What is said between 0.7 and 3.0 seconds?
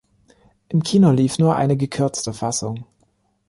Kino lief nur eine gekürzte Fassung.